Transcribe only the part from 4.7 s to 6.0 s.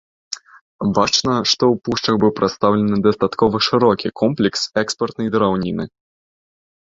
экспартнай драўніны.